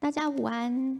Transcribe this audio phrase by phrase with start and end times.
[0.00, 0.98] 大家午安，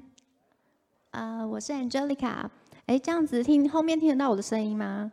[1.13, 2.45] 呃，我是 Angelica。
[2.85, 5.11] 哎，这样子听后面听得到我的声音吗？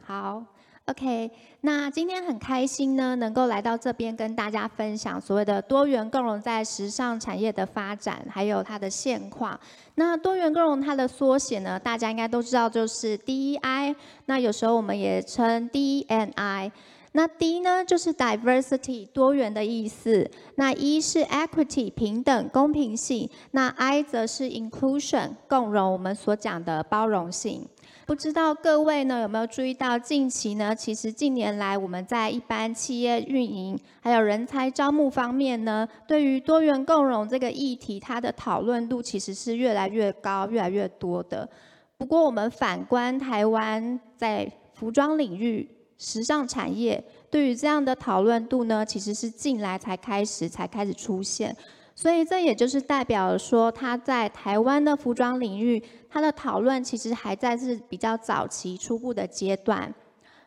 [0.00, 0.40] 好
[0.86, 1.32] ，OK。
[1.62, 9.58] 那今天很开心呢，能够来到这边跟大家分享所谓的多元共融在时尚产业的发展，还有它的现况。
[9.96, 13.96] 那多元共融它的缩写呢，大家应该都知道，就是 DEI。
[14.26, 16.70] 那有时候我们也称 D.N.I。
[17.16, 20.28] 那 D 呢，就是 diversity 多元的意思。
[20.56, 23.30] 那 E 是 equity 平等公平性。
[23.52, 27.68] 那 I 则是 inclusion 共融，我们所讲的包容性。
[28.04, 41.48] 不知道各位呢有没有注意到，近期呢，其实近年来我们在一般企业运营还有人才招募方面呢，对于多元共融这个议题，它的讨论度其实是越来越高、越来越多的。
[41.96, 45.70] 不过我们反观台湾在服装领域。
[46.04, 51.56] 时尚产业对于这样的讨论度呢，其实是近来才开始才开始出现，
[51.94, 59.94] 所以这也就是代表说，它在台湾的服装领域，它的讨论其实还在是比较早期初步的阶段。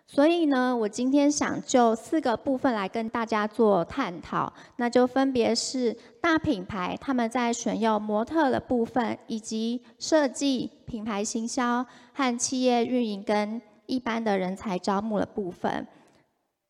[0.05, 13.59] 所以呢，我今天想就四个部分来跟大家做探讨，那就分别是大品牌他们在选用模特的部分，以及设计、品牌行销和企业运营跟。
[13.87, 15.87] 一般的人才招募的部分，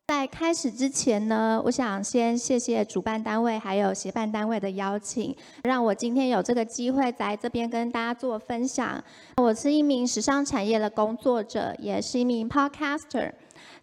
[0.06, 9.04] 在开始之前呢，我想先谢谢主办单位还有协办单位的邀请，让我今天有这个机会在这边跟大家做分享。
[9.36, 13.32] 我是一名时尚产业的工作者，也是一名 podcaster。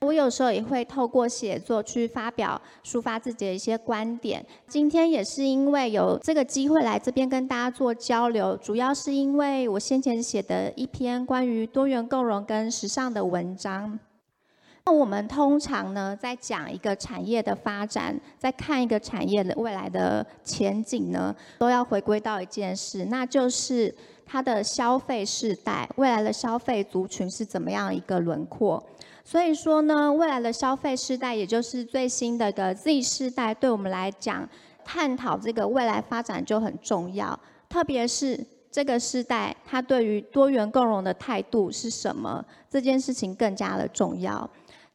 [0.02, 4.46] 我有时候也会透过写作去发表、抒发自己的一些观点。
[4.68, 14.00] 今天也是因为有这个机会来这边跟大家做交流，主要是因为我先前写的一篇关于多元共融跟时尚的文章。
[14.88, 23.92] 那我们通常呢，在讲一个产业的发展，在看一个产业的未来的前景呢，都要回归到一件事，那就是
[24.28, 28.84] 它的消费世代，未来的消费族群是怎么样一个轮廓。
[29.28, 34.48] 所以说呢，未来的消费世代，也就是最新的个 Z 世代，对我们来讲，
[34.86, 37.38] 探讨这个未来发展就很重要。
[37.68, 42.46] 特别是这个世代，它对于多元共融的态度是什么？
[42.70, 44.48] 这件事情更加的重要。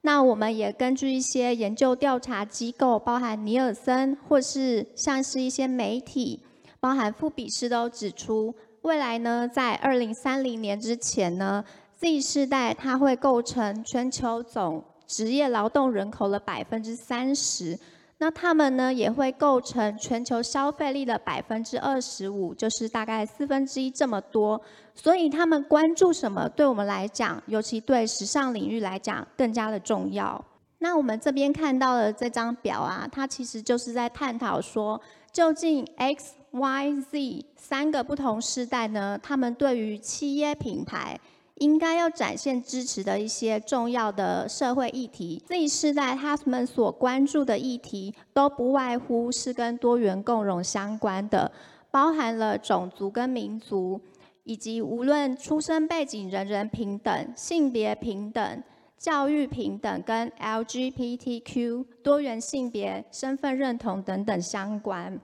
[0.03, 6.41] 那我们也根据一些研究调查机构，包含尼尔森，或是像是一些媒体，
[6.79, 11.65] 包含富比士都指出，未来呢，在二零三零年之前呢。
[12.01, 17.79] Z 世代，它会构成全球总职业劳动人口的百分之三十，
[18.17, 24.59] 那他们呢也会构成全球消费力的百分之二十五，就是大概四分之一这么多。
[24.95, 30.43] 所以他们关注什么，对我们来讲，尤其对时尚领域来讲，更加的重要。
[30.79, 34.99] 那我们这边看到的这张表啊，它其实就是在探讨说，
[35.31, 41.21] 究竟 X、Y、Z 三个不同时代呢，他们对于企业品牌。
[41.61, 51.53] 应该要展现支持的一些重要的社会议题，这一世代他们所关注的议题都不外乎是跟多元共融相关的，
[51.91, 54.01] 包含了种族跟民族，
[54.45, 58.63] 以及无论出生背景人人平等、性别平等、
[58.97, 65.21] 教育平等跟 LGBTQ 多元性别身份认同等等相关。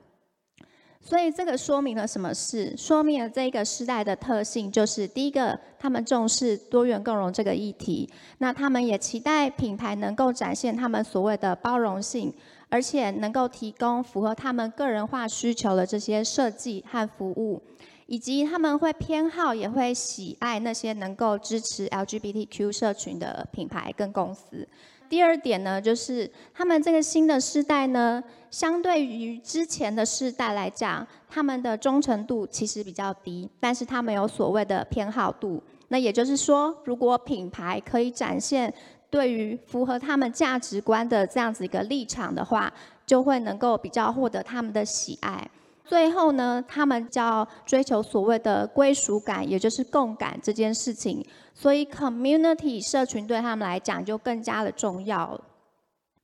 [1.08, 2.76] 所以这个说明了什么事？
[2.76, 8.10] 说明了这个时代的特性，就是第一个，他们重视多元共融这个议题。
[8.38, 12.34] 那他们也期待品牌能够展现他们所谓的包容性，
[12.68, 17.62] 而且能够提供符合他们个人化需求的这些设计和服务，
[18.06, 24.66] 以及他们会偏好也会喜爱那些能够支持 LGBTQ 社群的品牌跟公司。
[25.08, 35.62] 第二点呢，就是他们这个新的世代呢，相对于之前的世代来讲，他们的忠诚度其实比较低，但是他们有所谓的偏好度。
[35.88, 38.72] 那也就是说，如果品牌可以展现
[39.08, 42.72] 对于符合他们价值观的这样子一个立场的话，
[43.06, 45.48] 就会能够比较获得他们的喜爱。
[45.86, 51.24] 最后呢，他们叫追求所谓的归属感，也就是共感这件事情。
[51.54, 55.40] 所以，community 社群对他们来讲就更加的重要。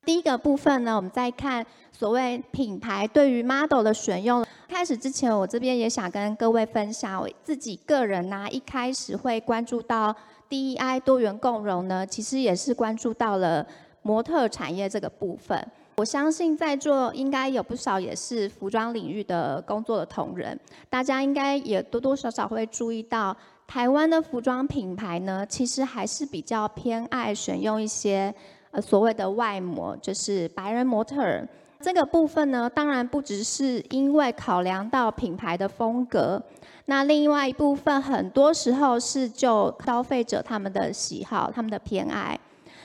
[0.05, 4.45] 第一个部分呢，我们再看所谓品牌对于 model 的选用。
[4.67, 10.13] 开始之前，我这边也想跟各位分享，我自己个人呢、啊，一开始会关注到
[10.49, 13.65] DEI 多元共融呢，其实也是关注到了
[14.01, 15.65] 模特产业这个部分。
[15.95, 20.59] 我相信在座应该有不少也是服装领域的工作的同仁，
[20.89, 23.35] 大家应该也多多少少会注意到，
[23.67, 28.33] 台湾的服装品牌呢，其实还是比较偏爱选用一些
[28.71, 31.47] 呃所谓的外模，就是白人模特儿。
[31.79, 36.41] 这个部分呢，当然不只是因为考量到品牌的风格，
[36.85, 42.39] 那另外一部分很多时候是就消费者他们的喜好、他们的偏爱。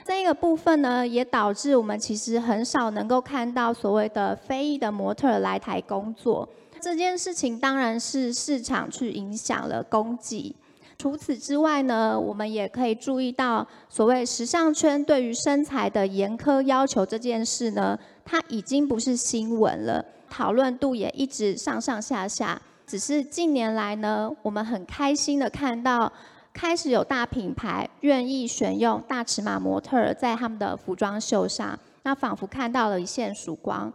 [0.08, 6.49] 这个部分呢，也导致我们其实很少能够看到所谓的非裔的模特来台工作。
[6.81, 10.56] 这件事情当然是市场去影响了供给。
[10.96, 22.58] 除此之外呢，我们也可以注意到，所谓时尚圈对于身材的严苛要求这件事呢，它已经不是新闻了，讨论度也一直上上下下。
[22.87, 26.11] 只是近年来呢，我们很开心的看到，
[26.60, 33.93] 开始有大品牌愿意选用大尺码模特在他们的服装秀上，那仿佛看到了一线曙光。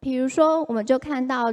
[0.00, 1.52] 比如说，我们就看到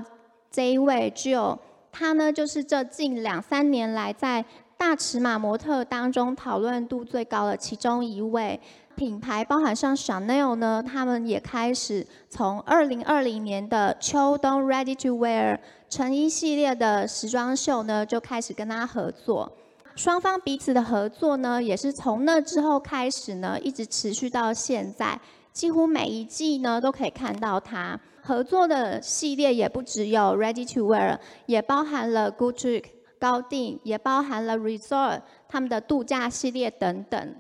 [0.50, 1.60] 这一位 Jill，
[1.92, 4.46] 他呢就是这近两三年来在
[4.78, 8.58] 大尺码模特当中讨论度最高的其中一位
[8.96, 15.60] 品牌，包含像 Chanel 呢，他们也开始从二零二零年的秋冬 Ready to Wear
[15.90, 19.52] 成衣系列的时装秀呢，就开始跟他合作。
[19.96, 25.20] 双方彼此的合作呢，也是从那之后开始呢，一直持续到现在，
[25.52, 32.84] 几乎每一季呢都可以看到他合作的系列，也不只有 Ready to Wear，也包含了 Gucci。
[33.20, 37.36] 高定也包含了 Resort 他们的度假系列等等，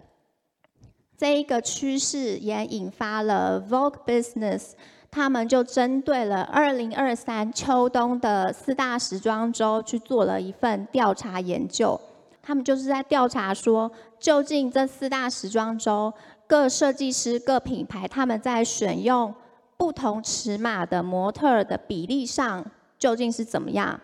[1.18, 4.76] 这一个趋势也引发了 Vogue Business，
[5.12, 12.00] 他们就针对了二零二三秋冬的四大时装周去做了一份调查研究。
[12.44, 16.13] 他们就是在调查说，究竟这四大时装周
[16.45, 19.34] 各设计师、各品牌他们在选用
[19.78, 22.63] 不同尺码的模特儿的比例上
[23.00, 24.00] 究竟是怎么样？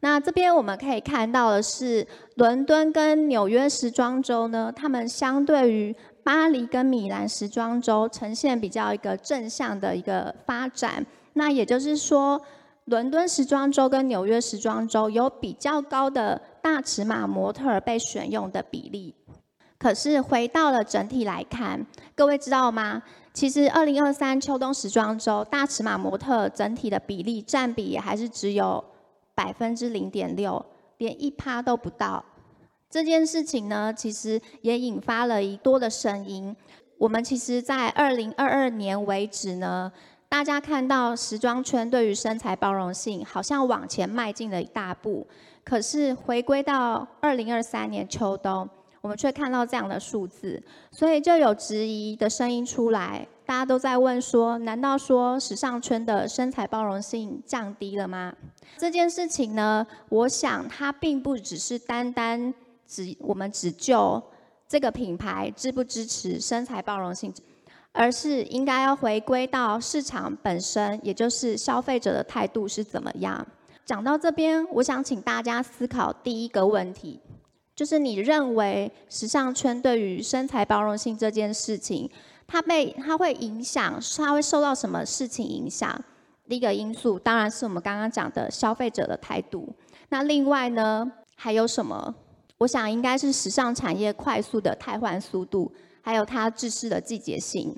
[0.00, 2.04] 那这边我们可以看到的是，
[2.36, 5.94] 伦敦跟纽约时装周呢，他们相对于
[6.24, 11.06] 巴黎跟米兰时装周呈现比较一个正向的一个发展。
[11.34, 12.40] 那也就是说，
[12.86, 19.14] 伦敦时装周跟纽约时装周有比较高的大尺码模特被选用的比例。
[19.78, 23.02] 可是回到了整体来看，各位知道吗？
[23.34, 28.82] 其实二零二三秋冬时装周大尺码模特整体的比例占比也还是只有。
[29.34, 30.62] 百分之零点六，
[30.98, 32.22] 连一趴都不到。
[32.90, 36.54] 这件事情呢，其实也引发了一多的声音。
[36.98, 39.90] 我们其实，在二零二二年为止呢，
[40.28, 45.26] 大家看到时装圈对于身材包容性好像往前迈进了一大步。
[45.64, 48.68] 可是回归到二零二三年秋冬，
[49.00, 53.26] 我们却看到这样的数字，所以就有质疑的声音出来。
[53.44, 58.32] 大家都在问说，难道说时尚圈的身材包容性降低了吗？
[58.78, 62.52] 这件事情呢，我想它并不只是单单
[62.86, 64.22] 只我们只就
[64.68, 67.32] 这个品牌支不支持身材包容性，
[67.92, 73.46] 而是应该要回归到市场本身，也就是消费者的态度是怎么样。
[73.84, 77.20] 讲到这边，我想请大家思考第一个问题，
[77.74, 82.08] 就是你认为时尚圈对于身材包容性这件事情，
[82.46, 86.00] 它被它会影响，它会受到什么事情影响？
[86.48, 89.68] 第一个因素当然是我们刚刚讲的消费者的态度。
[90.10, 92.14] 那另外呢，还有什么？
[92.58, 95.72] 我想应该是时尚产业快速的汰换速度，
[96.02, 97.76] 还有它制式的季节性。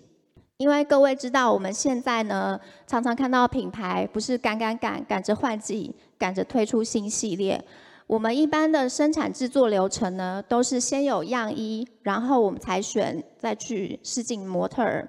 [0.64, 7.62] 因为各位知道，我们现在呢常常看到品牌不是赶赶赶赶着换季，赶着推出新系列。
[8.06, 15.06] 我们一般的生产制作流程呢，都是先有样衣，然后我们才选再去试镜模特儿。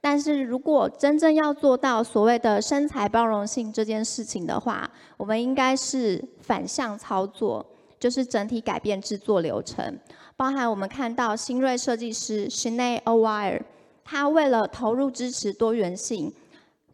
[0.00, 7.64] 但是如果真正要做到所谓的身材包容性这件事情的话，我们应该是反向操作，
[8.00, 10.00] 就是整体改变制作流程。
[10.36, 13.62] 包含我们看到新锐设计师 Sinead O'Wire，
[14.08, 16.32] 他为了投入支持多元性，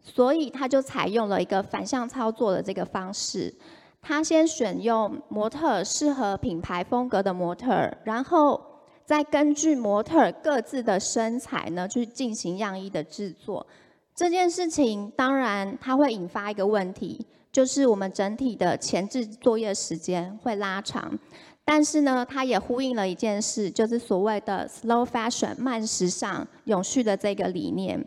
[0.01, 3.53] 所以他就采用了一个反向操作的这个方式。
[4.01, 8.59] 他先选用模特适合品牌风格的模特，然后
[9.05, 13.65] 再根据模特各自的身材呢去进行样衣的制作。
[14.15, 21.17] 这件事情当然它会引发一个问题，就是我们整体的前置作业时间会拉长。
[21.65, 28.03] 但是呢，它也呼应了一件事，就是所谓的 slow fashion 慢时尚永续的这个理念。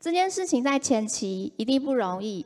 [0.00, 2.44] 这件事情在前期一定不容易。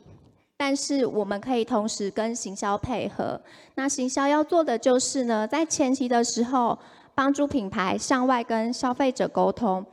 [0.60, 3.40] 但是我们可以同时跟行销配合。
[3.76, 6.76] 那行销要做的就是呢，在前期的时候，
[7.14, 9.86] 帮助品牌向外跟消费者沟通，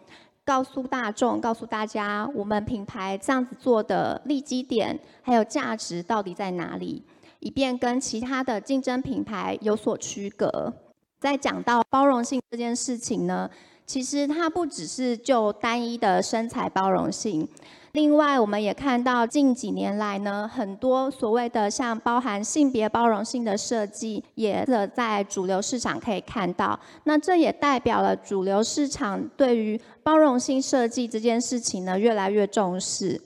[0.44, 7.04] 告诉大众、告诉大家，我们品牌这样子做的利基点还有价值到底在哪里，
[7.46, 10.74] 以便跟其他的竞争品牌有所区隔。
[11.20, 13.48] 在讲到包容性这件事情呢，
[13.86, 17.48] 其实它不只是就单一的身材包容性。
[17.92, 26.78] 另外，我们也看到近几年来呢，很多所谓的像包含性别包容性的设计，也在主流市场可以看到。
[27.04, 33.22] 那这也代表了主流市场对于包容性设计这件事情呢，越来越重视。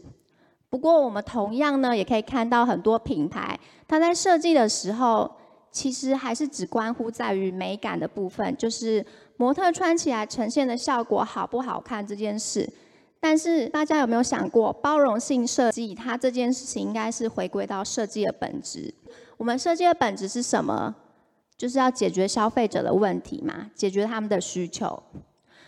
[0.70, 3.60] 不过，我们同样呢，也可以看到很多品牌，
[3.90, 5.30] 它在设计的时候，
[5.72, 9.04] 其实还是只关乎在于美感的部分，就是
[9.36, 12.72] 模特穿起来呈现的效果好不好看这件事。
[13.20, 18.94] 但是大家有没有想过，包容性设计它这件事情应该是回归到设计的本质。
[19.36, 20.96] 我们设计的本质是什么？
[21.58, 25.02] 就是要解决消费者的问题嘛，解决他们的需求。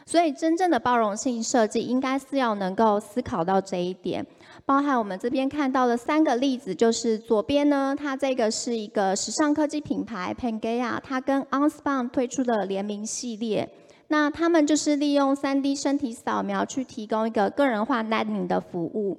[0.06, 4.26] 所以真正的包容性设计应该是要能够思考到这一点。
[4.72, 13.70] 包含我们这边看到的三个例子，就是左边呢，它这个是一个时尚科技品牌 Pangea，它跟 Onspun 推出的联名系列。
[14.08, 19.18] 那他们就是利用 3D 身体扫描去提供一个个人化 n 宁的服务，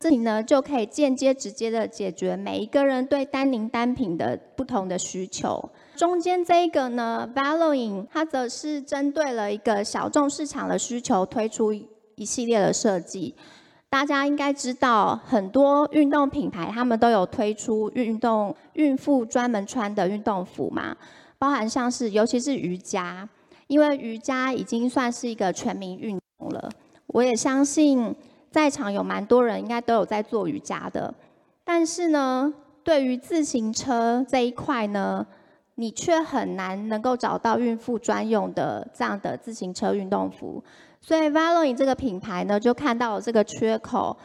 [0.00, 5.70] 这里呢就可以间接直接的解决每一个人对丹宁单品的不同的需求。
[5.94, 13.36] 中间这一个呢，Valoing 它则是针对了一个小众市场的需求推出一系列的设计。
[13.90, 20.96] 大家应该知道，很多运动品牌他们都有推出运动孕妇专门穿的运动服嘛，
[21.36, 23.28] 包含像是尤其是瑜伽。
[23.66, 26.68] 因为瑜伽已经算是一个全民运动了，
[27.06, 28.12] 我也相信
[28.50, 31.14] 在场有蛮多人应该都有在做瑜伽的。
[31.64, 35.24] 但是呢，对于自行车这一块呢，
[35.76, 40.60] 你却很难能够找到孕妇专用的这样的自行车运动服。
[41.00, 44.16] 所以 Valo 这个品牌呢，就看到了这个缺口，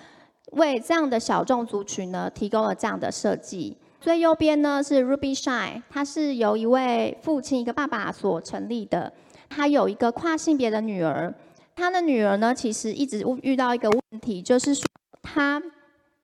[0.52, 3.78] 为这样的小众族群呢提供了这样的设计。
[4.02, 9.12] 最右边呢是 Ruby Shine，它是由一位父亲、一个爸爸所成立的。
[9.50, 11.34] 他有一个跨性别的女儿，
[11.76, 14.86] 他的女儿呢，其实一直遇到一个问题，就是说
[15.22, 15.62] 他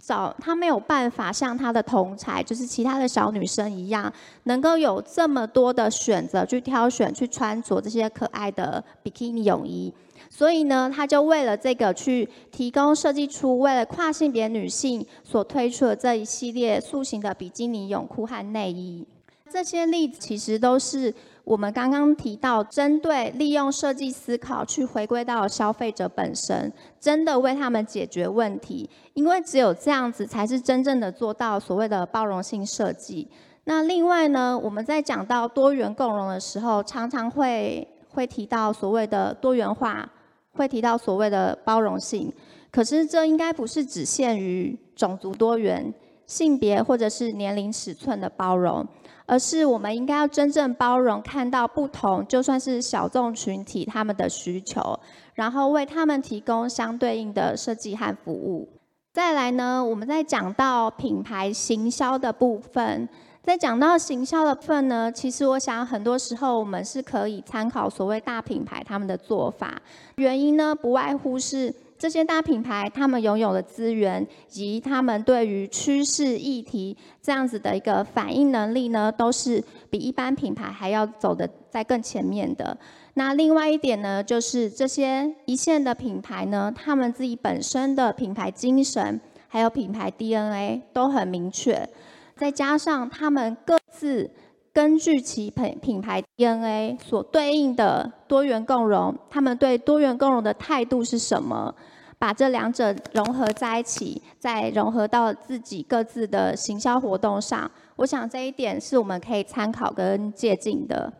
[0.03, 4.11] 找他没有办法像他的同才，就是其他的小女生一样，
[4.43, 9.93] 能够有这么多的选择去挑选、去穿着这些可爱的比基尼泳衣。
[10.33, 19.05] 所以呢，他就为了这个去提供设计出为了跨性别女性所推出的这一系列塑形的比基尼泳裤和内衣。
[19.51, 21.13] 这些例子其实都是。
[21.43, 33.27] 我们刚刚提到，针对利用设计思考去回归到消费者本身，真的为他们解决问题，因为只有这样子才是真正的做到所谓的包容性设计。
[33.63, 40.07] 那另外呢，我们在讲到多元共融的时候，常常会会提到所谓的多元化，
[40.53, 42.31] 会提到所谓的包容性。
[42.71, 45.93] 可是这应该不是只限于种族多元、
[46.25, 48.87] 性别或者是年龄尺寸的包容。
[49.27, 54.99] 而是我们应该要真正包容，看到不同，就算是小众群体他们的需求，
[55.35, 58.67] 然后为他们提供相对应的设计和服务。
[59.13, 63.07] 再来呢，我们在讲到品牌行销的部分，
[63.43, 69.81] 在讲到行销的部分呢，其实我想很多时候我们是可以参考所谓大品牌他们的做法，
[70.15, 71.73] 原因呢不外乎是。
[71.97, 82.75] 这些大品牌，他们拥有的资源以及他们对于趋势议题这样子的一个反应能力呢，都是比一般品牌还要走得在更前面的。
[83.13, 91.87] 那另外一点呢，就是这些一线的品牌呢，他们自己本身的品牌精神还有品牌 DNA 都很明确，
[92.41, 94.31] 再加上他们各自。
[94.73, 101.75] 根据其品品牌 DNA 所对应的多元共融，他们对多元共融的态度是什么？
[102.17, 111.11] 把这两者融合在一起，再融合到自己各自的行销活动上，我想这一点是我们可以参考跟借鉴的。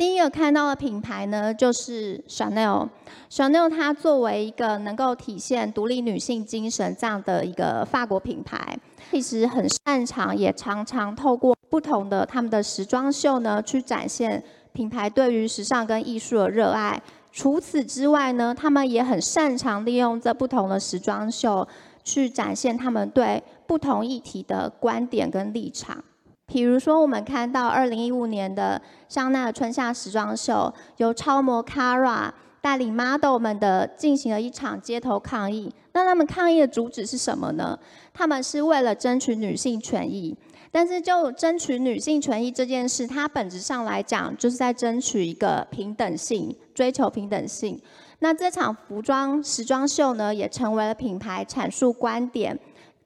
[0.00, 2.88] 第一个看到的品牌呢，就是 Chanel。
[3.30, 8.78] Chanel 它作为一个能够体现独立女性精神这样的一个法国品牌。
[9.10, 14.42] 其实很擅长，也常常透过不同的他们的时装秀呢，去展现
[14.72, 16.98] 品牌对于时尚跟艺术的热爱。
[17.30, 21.68] 除此之外呢，他们也很擅长利用这不同的时装秀，
[22.02, 26.02] 去展现他们对不同议题的观点跟立场。
[26.50, 32.28] 比如说，我们看到二零一五年的香奈儿春夏时装秀，由超模 Kara
[32.60, 35.72] 带领 model 们的进行了一场街头抗议。
[35.92, 37.78] 那他们抗议的主旨是什么呢？
[38.12, 40.36] 他们是为了争取女性权益。
[40.72, 47.80] 但是就争取女性权益这件事，它本质上来讲，就是在争取一个平等性，追求平等性。
[48.18, 52.58] 那这场服装时装秀呢，也成为了品牌阐述观点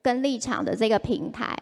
[0.02, 1.54] 跟立场的这个平台。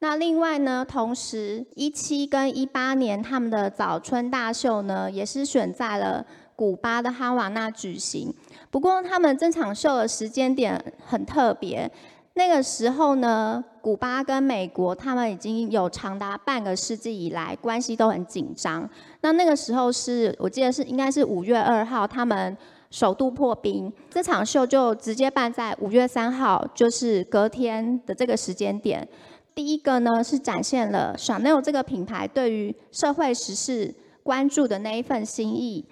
[0.00, 8.34] 那另外呢，同时一七跟一八年他们的早春大秀呢，也是选在了古巴的哈瓦那举行。
[8.70, 11.90] 不过他们这场秀的时间点很特别，
[12.34, 18.88] 那个时候呢，古巴跟美国他们已经有长达半个世纪以来关系都很紧张。
[19.22, 22.54] 那那个时候是我记得是应该是五月二号，他们
[22.90, 29.08] 首度破冰，这场秀就直接办在五月三号，就是隔天的这个时间点。
[29.54, 35.86] 第一个呢，是展现了 Chanel 这个品牌对于社会时事关注的那一份心意。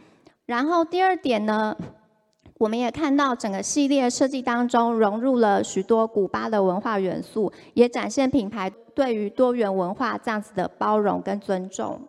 [0.46, 1.76] 然后第二点呢，
[2.58, 12.00] 我们也看到整个系列设计当中融入了许多古巴的文化元素，也展现品牌对于多元文化这样子的包容跟尊重。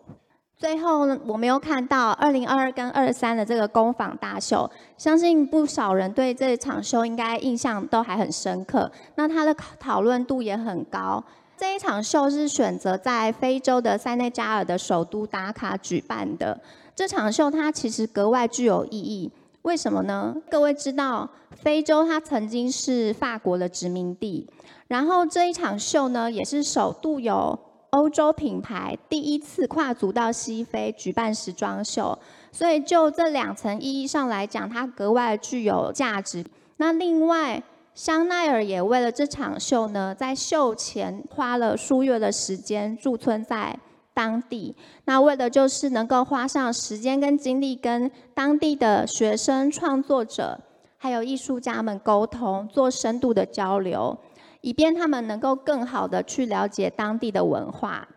[0.58, 11.24] 最后呢，我们又看到二零二二跟二三的这个工坊大秀，相信不少人对这场秀应该印象都还很深刻，那它的讨论度也很高。
[11.56, 16.60] 这一场秀是选择在非洲的塞内加尔的首都达卡举办的。
[16.96, 19.32] 这场秀它其实格外具有意义，
[19.62, 20.36] 为什么呢？
[20.50, 24.48] 各位知道，非洲它曾经是法国的殖民地，
[24.88, 27.58] 然后这一场秀呢，也是首度有
[27.92, 32.18] 欧洲品牌第一次跨足到西非举办时装秀，
[32.52, 36.44] 所以就这两层意义上来讲，它格外具有价值。
[36.78, 37.62] 那另外，
[37.94, 43.78] 香奈儿也为了这场秀呢，在秀前花了数月的时间驻村在
[44.16, 44.76] 当地。
[45.06, 50.60] 那为的就是能够花上时间跟精力，跟当地的学生、创作者
[50.98, 54.18] 还有艺术家们沟通，做深度的交流，
[54.62, 58.08] 以便他们能够更好的去了解当地的文化。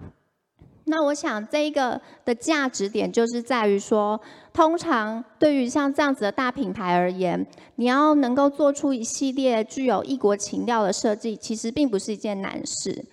[0.88, 4.20] 那我想，这一个的价值点就是在于说，
[4.52, 13.04] 通常对于像这样子的大品牌而言，你要能够做出一系列具有异国情调的设计，其实并不是一件难事。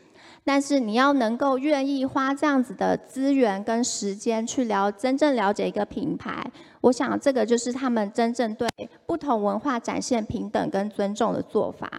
[0.43, 6.45] 但是你要能够愿意花这样子的资源跟时间去了真正了解一个品牌，
[6.81, 8.69] 我想这个就是他们真正对
[9.07, 11.89] 不同文化展现平等跟尊重的做法。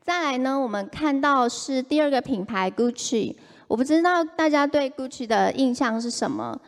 [0.00, 3.36] 再来呢，我们看到是第二个品牌 Gucci。
[3.72, 6.60] 我不知道大家对 Gucci 的印象是什么，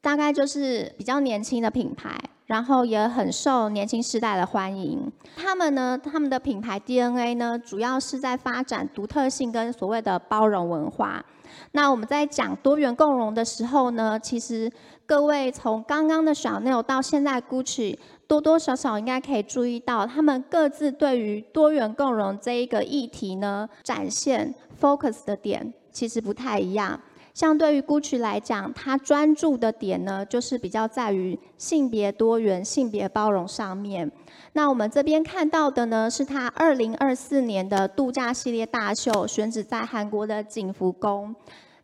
[0.00, 5.10] 大概就是比较年轻的品牌，然后也很受年轻世代的欢迎。
[5.34, 11.24] 他们呢，他们的品牌 DNA 呢，主要是在发展独特性跟所谓的包容文化。
[11.72, 14.70] 那我们在讲多元共融的时候呢，其实
[15.06, 25.74] 各位从刚刚的 Chanel 到现在 Gucci，多多少少应该可以注意到，他们各自对于多元共融这一个议题呢，展现 focus 的点。
[25.94, 27.00] 其实不太一样。
[27.32, 34.08] 相对于 Gucci 来讲，它专注的点呢，就是比较在于性别多元、性别包容上面。
[34.52, 41.34] 那我们这边看到的呢，是它二零二四年的度假系列大秀，选址在韩国的景福宫。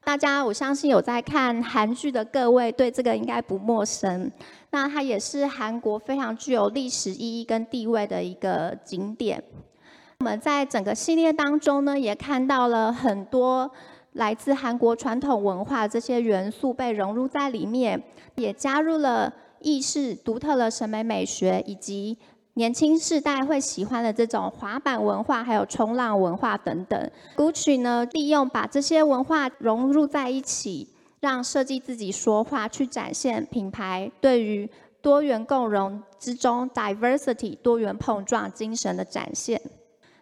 [0.05, 4.31] 大家我相信有在看韩剧的各位，对这个应该不陌生。
[4.71, 9.43] 那它也是韩国非常具有历史意义跟地位的一个景点。
[10.21, 13.69] 我们在整个系列当中呢，也看到了很多。
[14.13, 18.03] 来自韩国传统文化这些元素被融入在里面，
[18.35, 22.19] 也加入了意式独特的审美美学，以及
[22.55, 27.11] 年轻世代会喜欢的这种滑板文化，还有冲浪文化等等。
[27.37, 30.89] Gucci 呢，利用把这些文化融入在一起，
[31.21, 34.69] 让设计自己说话，去展现品牌对于
[35.01, 39.61] 多元共融之中 diversity 多元碰撞精神的展现。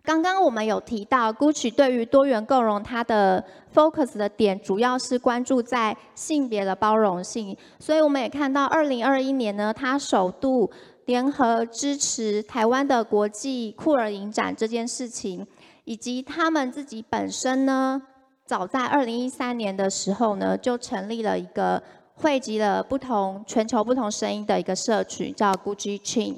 [0.08, 3.44] 刚刚我们有提到，Gucci 对于多元共融，它的
[3.74, 10.70] focus 的点主要是关注在性别的包容性，所以我们也看到，二零二一年呢，它首度
[11.04, 15.46] 联合支持台湾的国际酷儿影展这件事情，
[15.84, 18.00] 以及他们自己本身呢，
[18.46, 21.82] 早在二零一三年的时候呢，就成立了一个。
[22.20, 26.34] 汇集了不同全球不同声音的一个社群，叫 Gucci Chain。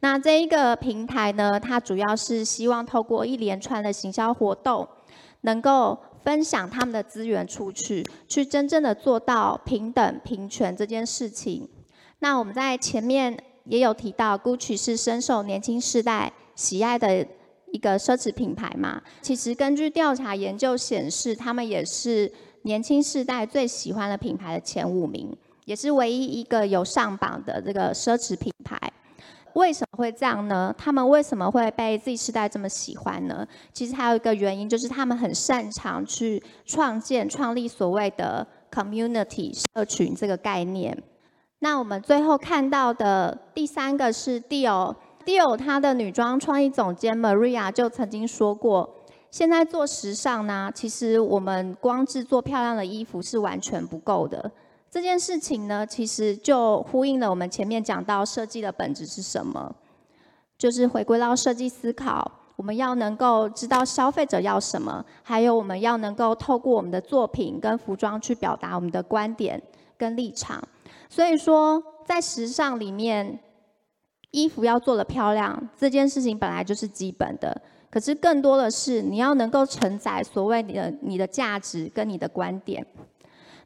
[0.00, 4.86] 那这一个平台呢，它主要是希望透过一连串的行销活动，
[5.40, 11.66] 能够分享他们的资源出去，去真正的做到平等平权这件事情。
[12.18, 17.26] 那我们在前面也有提到，Gucci 是深受年轻世代喜爱的
[17.70, 19.00] 一个奢侈品牌嘛。
[19.22, 22.30] 其实根据调查研究显示，他们也是。
[22.62, 28.78] 年轻世代最喜欢的品牌的前五名，也是唯一一个有上榜的这个奢侈品牌。
[29.54, 30.74] 为什么会这样呢？
[30.78, 33.46] 他们为什么会被 Z 世代这么喜欢呢？
[33.72, 40.96] 其实还有一个原因，就是他们很擅长去创建、创立所谓的 community 社群这个概念。
[41.58, 49.01] 那我们最后看到的第三个是 Dior，Dior 它的女装创意总监 Maria 就曾经说过。
[49.32, 54.52] 现在做时尚呢，其实我们光制作漂亮的衣服是完全不够的。
[54.90, 59.74] 这件事情呢，其实就呼应了我们前面讲到设计的本质是什么，
[60.58, 69.62] 就是回归到设计思考，我们要能够知道消费者要什么，还有我们要能够透过我们的作品跟服装去表达我们的观点
[69.96, 70.62] 跟立场。
[71.08, 73.38] 所以说，在时尚里面，
[74.30, 77.62] 衣服要做得漂亮，这件事情本来就是基本的。
[77.92, 82.86] 可是更多的是你要能够承载所谓的你的价值跟你的观点。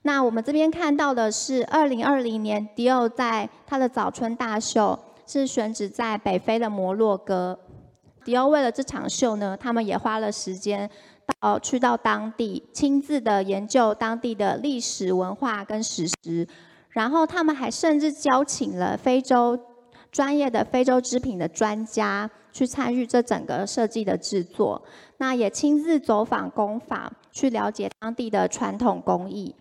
[0.03, 7.57] 那我们这边看到的是，二零二零年迪奥在他的早春大秀是选址在北非的摩洛哥。
[8.25, 10.91] 迪奥为了这场秀呢，他们也花了时间
[11.41, 16.47] 到去到当地，亲自的研究当地的历史文化跟史实，
[16.91, 19.57] 然后他们还甚至邀请了非洲
[20.17, 24.81] 专业的非洲织品的专家去参与这整个设计的制作。
[25.19, 29.55] 那也亲自走访工坊，去了解当地的传统工艺。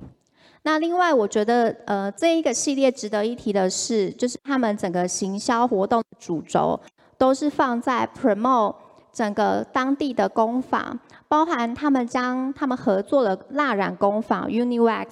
[0.63, 6.79] 那另外，我觉得，呃，这一个系列值得一提的是，就是他们整个行销活动的主轴
[7.17, 8.75] 都是放在 promote
[9.11, 15.07] 整个当地的工坊，包含他们将他们合作的蜡染工坊 Uniwax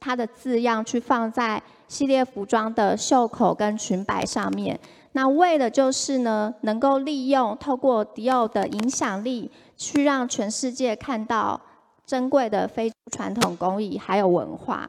[0.00, 4.80] 它的字样去放在系列服装的袖口跟裙摆上面。
[5.12, 11.60] 那为的就是呢，能够利用透过迪奥的影响力，去让全世界看到。
[12.06, 14.84] 珍贵的非传统工艺还有文化，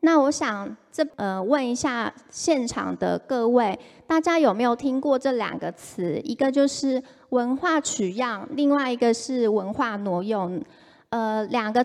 [0.00, 6.18] 那我想这呃问一下现场的各位，大家有没有听过这两个词？
[6.24, 10.64] 一个就是文化取样，另外一个是文化挪用。
[11.10, 11.84] 呃，两个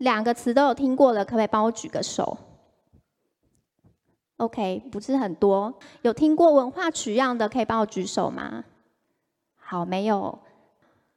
[0.00, 2.38] 两个词都有听过的，可不可以帮我举个手
[4.38, 5.74] ？OK，不是很多。
[6.00, 8.64] 有听过文化取样的，可以帮我举手吗？
[9.56, 10.38] 好，没有。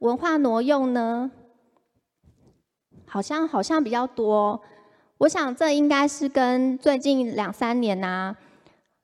[0.00, 1.30] 文化挪用呢？
[3.06, 4.60] 好像好像比较多，
[5.18, 8.36] 我想这应该是跟最近两三年呐、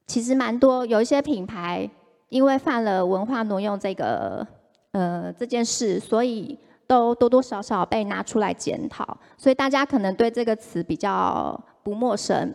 [0.06, 1.88] 其实蛮多有一些品牌
[2.28, 4.46] 因为犯了文化挪用这个
[4.92, 6.58] 呃这件事，所以
[6.90, 12.53] 都多多少少被拿出来检讨，所以大家可能对这个词比较不陌生。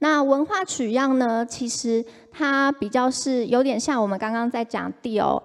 [0.00, 5.42] 那文化取样呢，其实它比较是有点像我们刚刚在讲 Dior。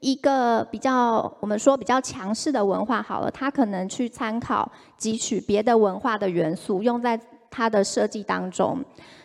[0.00, 7.20] 一个比较，我们说比较强势的文化好了，它可能去参考汲取别的文化的元素，用在
[7.50, 8.78] 它的设计当中。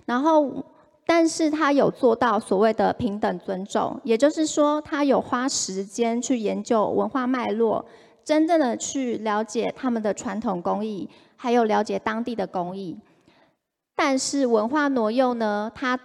[0.05, 0.51] 然后，
[1.07, 7.85] 但是他有做到所谓的平等尊重，也就是说，他有花时间去研究文化脉络，
[8.23, 12.97] 真正的去了解他们的传统工艺，还有了解当地的工艺。
[13.95, 15.97] 但是文化挪用呢，它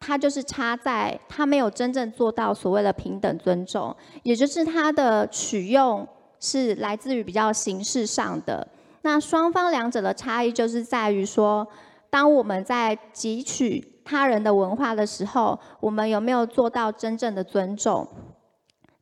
[0.00, 6.06] 它就是差在，它没有真正做到所谓的平等尊重，也就是它的取用
[6.40, 8.66] 是来自于比较形式上的。
[9.02, 11.66] 那双方两者的差异就是在于说，
[12.10, 18.06] 当我们在汲取他人的文化的时候，我们有没有做到真正的尊重？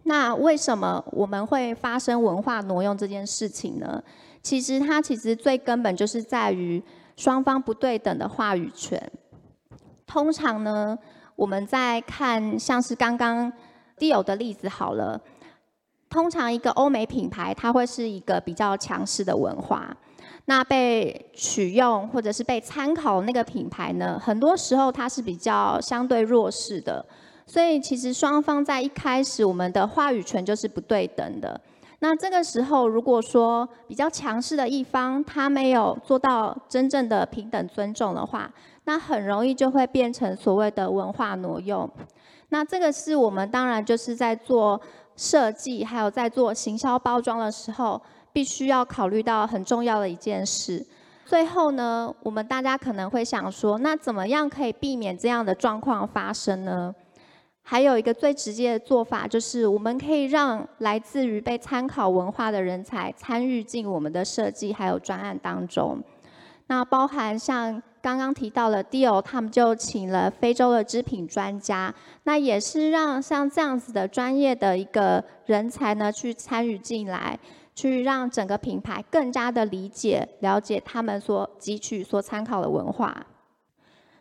[0.04, 4.02] 那为什么我们会发生文化挪用这件事情呢？
[4.42, 6.82] 其实它其实最根本就是在于
[7.16, 9.00] 双方不对等的话语权。
[10.06, 10.98] 通常呢，
[11.36, 13.52] 我们在看像是刚刚
[13.98, 15.20] Dior 的例子好了。
[16.08, 19.96] 通常一个欧美品牌，它会是一个比较强势的文化。
[20.50, 27.06] 那被取用或者是被参考那个品牌呢，很多时候它是比较相对弱势的。
[27.46, 31.60] 所以其实双方在一开始，我们的话语权就是不对等的。
[32.00, 38.50] 那这个时候，如果说比较强势的一方，他没有做到真正的平等尊重的话，
[38.86, 41.88] 那很容易就会变成所谓的文化挪用。
[42.48, 44.80] 那这个是我们当然就是在做
[45.14, 50.86] 设计，还有在做行销包装的时候，必须要考虑到很重要的一件事。
[51.26, 56.94] 最后呢，我们大家可能会想说，那怎么样可以避免这样的状况发生呢？
[57.62, 66.02] 还有一个最直接的做法，就是我们可以让来自于被参考文化的人才参与进我们的设计还有专案当中。
[66.66, 77.38] 那包含像刚刚提到的 Dior，他们就请了非洲的织品专家，那也是让像这样子的专业的一个人才呢去参与进来，
[77.80, 83.26] 去让整个品牌更加的理解、了解他们所汲取、所参考的文化。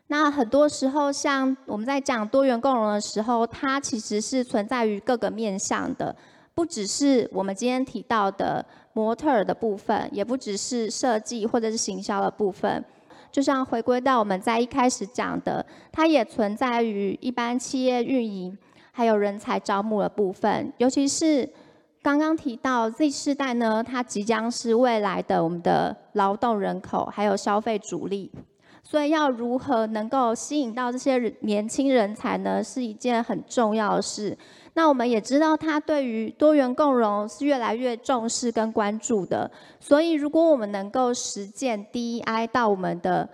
[0.08, 6.16] 那很多时候，像我们在讲多元共融的时候，它其实是存在于各个面向的，
[6.54, 8.66] 不只是我们今天提到的。
[8.94, 12.84] 模特儿的部分，也不只是设计或者是行销的部分，
[13.32, 18.58] 就像回归到我们在一开始讲的，它也存在于一般企业运营
[18.92, 21.48] 还有人才招募的部分，尤其是
[22.02, 28.32] 刚刚提到 Z 世代呢，它即将是未来的我们的劳动人口，还有消费主力，
[28.82, 34.38] 所以要如何能够吸引到这些年轻人才呢，是一件很重要的事。
[34.76, 39.52] 那我们也知道，它对于多元共融是越来越重视跟关注的。
[39.82, 43.28] 所以，如果我们能够实践 DEI 到我们的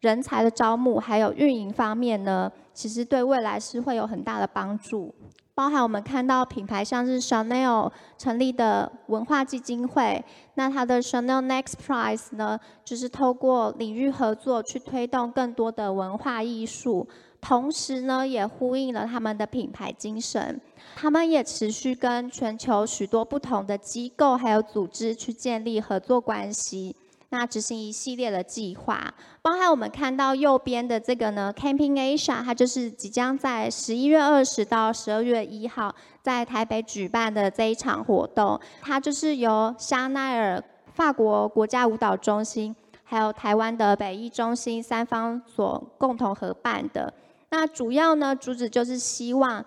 [0.00, 5.14] 人才的招募还有运营方面呢，其实对未来是会有很大的帮助。
[5.58, 17.08] 包含我们看到品牌像是 Chanel 成立的文化基金会，那它的 Chanel Next Prize 呢，就是透过领域合作去推动更多的文化艺术，
[17.40, 20.60] 同时呢，也呼应了他们的品牌精神。
[20.94, 26.94] 他们也持续跟全球许多不同的机构还有组织去建立合作关系。
[27.30, 29.12] 那执行一系列的计划，
[29.42, 40.64] 包含我们看到右边的这个呢，Camping Asia，它就是即将在十一月二十到十二月一号在台北举办的这一场活动，它就是由香奈儿、
[40.94, 47.12] 法国国家舞蹈中心，还有台湾的北艺中心三方所共同合办的。
[47.50, 49.64] 那主要呢，主旨就是希望。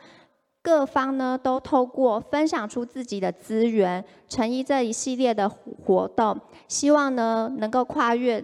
[0.64, 8.44] 各方呢都透过分享出自己的资源，成立这一系列的活动，希望呢能够跨越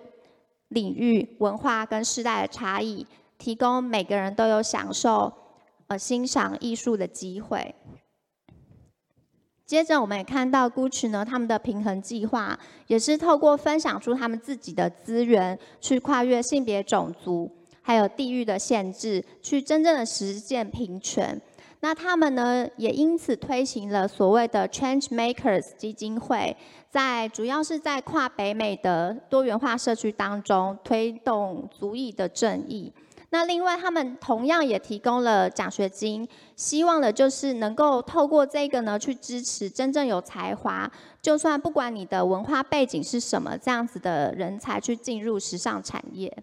[0.70, 3.06] 领域、文化跟世代的差异，
[3.38, 5.32] 提供每个人都有享受
[5.88, 7.76] 呃欣赏艺术的机会。
[9.66, 17.52] 接着我们也看到 Gucci 呢，他们的平衡计划也是透过分享出他们自己的资源，去跨越性别、种族
[17.82, 21.40] 还有地域的限制，去真正的实践平权。
[21.80, 26.58] 那他们呢，也因此推行了所谓的 Change Makers 基金会，
[26.90, 32.92] 在主要是在跨北美的多元化社区当中推动族裔的正义。
[33.30, 40.90] 那另外，他们同样也提供了奖学金，希望的就是能够透过这个呢，去支持真正有才华，
[41.22, 46.36] 就算不管你的文化背景是什么，这样子的人才去进入时尚产业。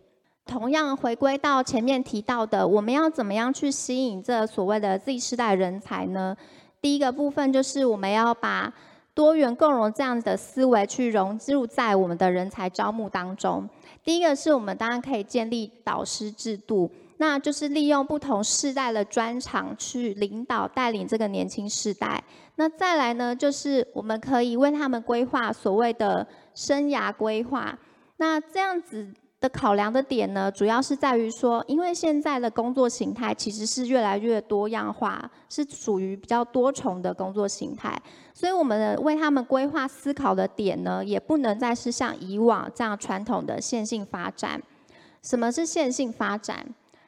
[0.47, 6.37] 同样回归到前面提到的，我们要怎么样去吸引这所谓的 Z 世代人才呢？
[6.83, 8.71] 第一个部分就是我们要把
[9.15, 13.67] 多元共融这样的思维去融入在我们的人才招募当中。
[14.05, 22.23] 第一个是我们当然可以建立导师制度，那就是利用不同世代的专长去领导带领这个年轻世代。
[22.57, 27.79] 那再来呢，就是我们可以为他们规划所谓的生涯规划。
[28.19, 29.09] 那这样子。
[29.45, 37.95] 的考量的点呢，主要是在于说，因为现在的工作形态其实是越来越多样化，是属于比较多重的工作形态，
[38.33, 44.63] 所以我们为他们规划思考的点呢，也不能再是像以往这样传统的线性发展。
[45.21, 46.65] 什么是线性发展？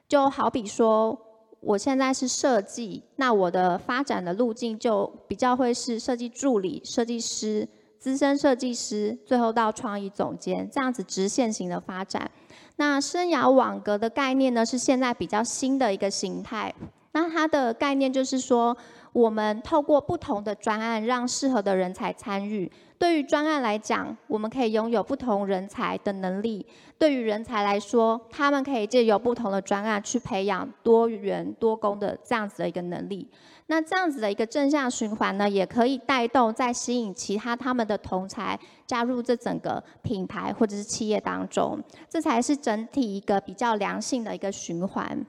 [0.06, 1.18] 就好比说，
[1.60, 7.66] 我现在是设计，那我的发展的路径就比较会是设计助理、设计师。
[8.06, 12.30] 资深设计师，最后到创意总监，这样子直线型的发展。
[12.76, 16.72] 那生涯网格的概念呢，是现在比较新的一个形态。
[17.10, 18.76] 那它的概念就是说，
[19.12, 22.70] 我们透过不同的专案，让适合的人才参与。
[22.96, 26.64] 对于专案来讲，我们可以拥有不同人才的能力；
[26.96, 33.28] 对于人才来说，他们可以借由不同的专案去培养多元多工的这样子的一个能力。
[33.68, 45.26] 那这样子的一个正向循环呢，也可以带动再吸引其他他们的同才加入这整个品牌或者是企业当中，这才是整体一个比较良性的一个循环。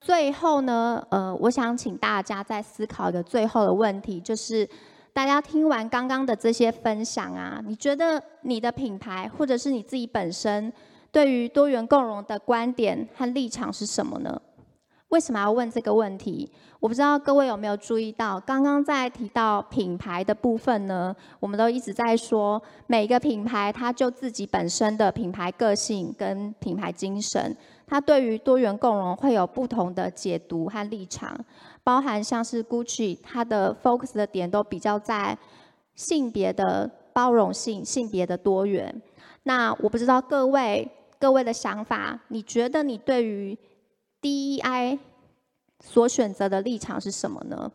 [0.00, 4.68] 最后呢，呃，我想请大家再思考一个最后的问题，就是
[5.12, 10.72] 大家听完刚刚的这些分享啊，你觉得你的品牌或者是你自己本身
[11.12, 14.42] 对于多元共融的观点和立场是什么呢？
[15.08, 16.50] 为什么要问这个问题？
[16.80, 31.38] 我不知道各位有没有注意到，刚刚在提到品牌的部分呢，我们都一直在说，每一个品牌它就自己本身的品牌个性跟品牌精神，它对于多元共融会有不同的解读和立场，
[31.84, 35.38] 包含像是 Gucci，它的 focus 的点都比较在
[35.94, 39.00] 性别的包容性、性别的多元。
[39.44, 40.90] 那我不知道各位
[41.20, 43.56] 各位的想法，你觉得你对于
[44.26, 44.98] DEI
[45.78, 47.70] 所选择的立场是什么呢？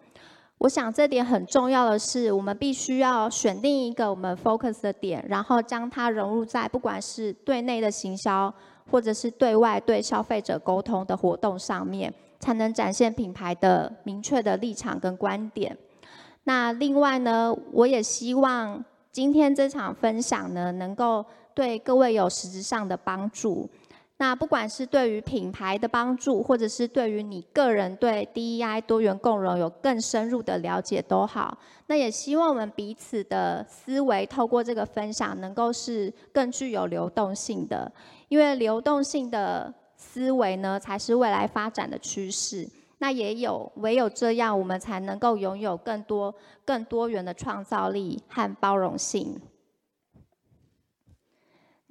[0.58, 8.54] 我想这点很重要的是，我们必须要选定一个我们 focus 的点，然后将它融入在不管是对内的行销，
[8.92, 15.76] 或者是对外对消费者沟通的活动上面，才能展现品牌的明确的立场跟观点。
[16.44, 23.70] 那另外呢，我也希望今天这场分享呢，能够对各位有实质上的帮助。
[24.22, 31.58] 那不管是对于品牌的帮助，或者是对于你个人对 DEI 多元共融有更深入的了解都好，
[31.88, 37.92] 那也希望我们彼此的思维透过这个分享，能够是更具有流动性的，
[38.28, 42.70] 因为流动性的思维呢，才是未来发展的趋势。
[43.00, 46.32] 那也有唯有这样，我们才能够拥有更多
[46.64, 49.42] 更多元的创造力和包容性。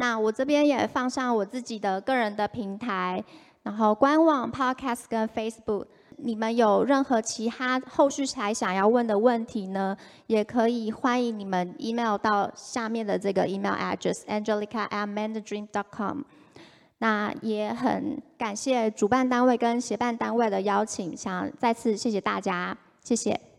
[0.00, 3.22] 那我这边也放上我自己的个人的平台，
[3.64, 5.84] 然后官网、Podcast 跟 Facebook。
[6.22, 9.94] 你们有任何其他后续还想要问的问题呢？
[10.26, 16.22] 也可以欢迎你们 email 到下面的这个 email address angelica amanda dream dot com。
[16.98, 23.49] 那也很感谢主办单位跟协办单位的邀请，想再次谢谢大家，谢谢。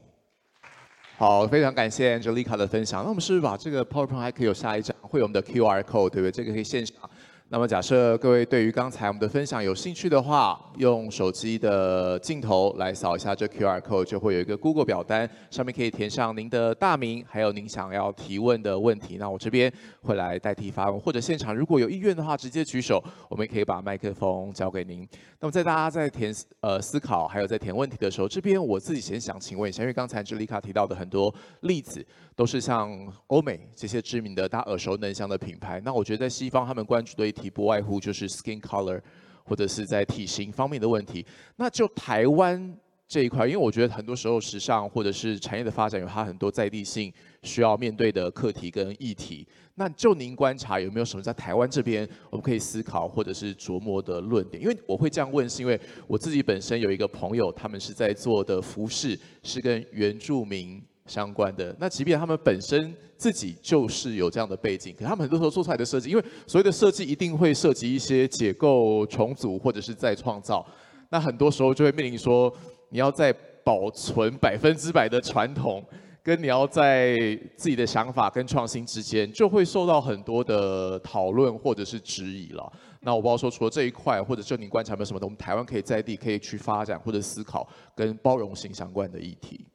[1.21, 3.03] 好，非常感谢 Angelica 的分享。
[3.03, 6.31] 那我们是不是把这个 PowerPoint 还可以有下一张，会有我们的 QR code，对不对？
[6.31, 7.07] 这个可以现场。
[7.53, 19.17] 那么假设各位对于刚才我们的分享有兴趣的话，用手机的镜头来扫一下这 QR code，就会有一个 Google 表单，上面可以填上您的大名，还有您想要提问的问题。
[19.17, 19.69] 那我这边
[20.01, 25.05] 会来代替发问，或者现场如果有意愿的话，直接举手，我们可以把麦克风交给您。
[25.41, 31.33] 那么在大家在填呃思考，还有在填问题的时候，这边我自己先想请问一下，因为刚才 Angelica 提到的很多
[31.63, 32.05] 例子，
[32.41, 32.91] 都是像
[33.27, 35.79] 欧美这些知名的大家耳熟能详的品牌。
[35.85, 38.99] 那我觉得在西方他们关注的一题不外乎就是 skin color，
[39.43, 41.23] 或者是在体型方面的问题。
[41.57, 42.75] 那就台湾
[43.07, 49.47] 这一块，因为我觉得很多时候时尚或者是产业的发展有它很多在地性需要面对的课题跟议题。
[49.75, 54.59] 那就您观察有没有什么在台湾这边我们可以思考或者是琢磨的论点？
[54.59, 61.75] 因为我会这样问，是因为我自己本身有一个朋友，他们是在做的服饰是跟原住民相关的。
[61.77, 70.65] 那即便他们本身自己就是有这样的背景，可他们很多时候做出来的设计，因为所谓的设计一定会涉及一些解构、重组或者是再创造。
[71.09, 72.51] 那很多时候就会面临说，
[72.89, 75.83] 你要在保存百分之百的传统，
[76.23, 82.71] 跟你要在自己的想法跟创新之间，就会受到很多的讨论或者是质疑了。
[83.01, 89.65] 那我不知道说，除了这一块，或者就你观察有没有什么，我们台湾可以在地可以去发展或者思考跟包容性相关的议题。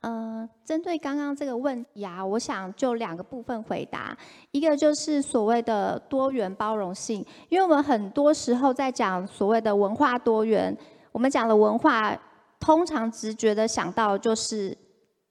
[0.00, 4.16] 呃，针对刚刚这个问题啊，我想就两个部分回答。
[4.50, 10.74] 一个就是所谓的多元包容性，因为我们很多时候在讲所谓的文化多元，
[11.12, 12.18] 我们讲的文化，
[12.58, 14.74] 通常直觉的想到就是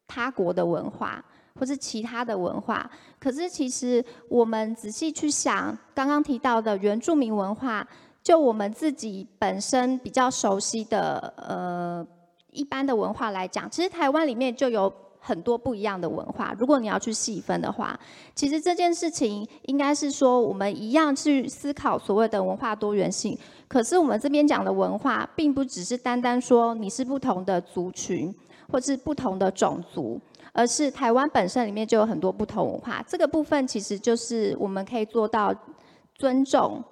[0.07, 1.23] 他国的文化，
[1.59, 2.87] 或是其他的文化。
[3.19, 7.87] 可是其实我们仔细去想，刚刚提到的原住民文化，
[8.21, 12.05] 就我们自己本身比较熟悉的，呃。
[12.51, 16.55] 一般的文化来讲，其实台湾里面就有很多不一样的文化。
[16.57, 17.99] 如果你要去细分的话，
[18.33, 23.37] 其实这件事情应该是说，我们一样去思考所谓的文化多元性。
[23.67, 28.33] 可是我们这边讲的文化，并不只是单单说你是不同的族群，
[28.71, 30.19] 或是不同的种族，
[30.53, 33.03] 而是台湾本身里面就有很多不同文化。
[33.07, 35.53] 这个部分其实就是我们可以做到
[36.15, 36.83] 尊重，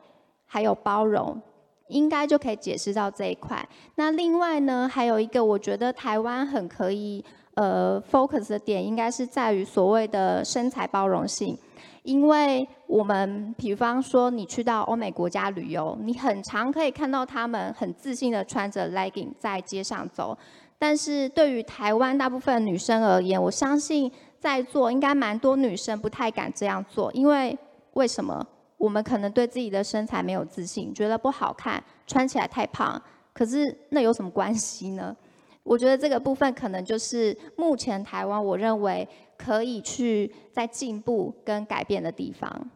[0.46, 1.42] 还有包容。
[1.88, 3.68] 应该就可以解释到这一块。
[3.96, 7.24] 那另外呢，还有一个我觉得台湾很可以
[7.56, 11.58] 呃 focus 的点，应该是在于所谓的身材包容性。
[12.04, 20.38] 因为我们比方说你去到欧美国家旅游，你很常可以看到他们很自信的穿着 legging 在街上走。
[20.80, 27.58] 但是对于台湾大部分女生而言，我相信在座应该蛮多女生不太敢这样做，因为
[27.94, 28.46] 为什么？
[28.78, 33.02] 我们可能对自己的身材没有自信，觉得不好看，穿起来太胖。
[33.34, 35.16] 可是那有什么关系呢？
[35.64, 42.70] 我觉得这个部分可能就是目前台湾我认为可以去在进步跟改变的地方。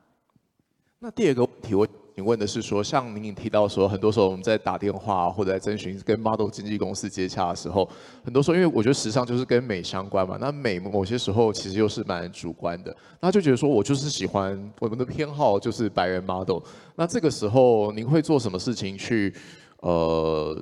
[1.00, 1.88] 那第二个问题我。
[2.22, 7.90] 你问的是说，像您提到说，很多时候我们在打电话或者在征询跟 model 经纪公司接洽的时候，
[8.24, 16.60] 很多时候因为我觉得时尚就是跟美相关嘛，那美某些时候其实又是蛮主观的，那就觉得说我就是喜欢我们的偏好就是白人 model，
[16.96, 19.34] 那这个时候您会做什么事情去
[19.80, 20.56] 呃？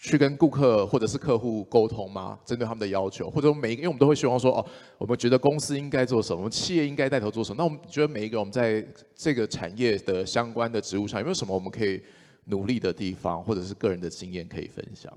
[0.00, 2.38] 去跟顾客或者是客户沟通吗？
[2.44, 4.64] 针对他们的要求，或者每一个，因为我们都会希望说，哦，
[4.96, 7.56] 我们觉得公司应该做什么，我们企业应该带头做什么。
[7.58, 8.86] 那我们觉得每一个我们在
[9.16, 12.00] 这个产业的相关的职务上，有没有什么我们可以
[12.44, 15.12] 努力的地方，或者是个人的经验可以分享？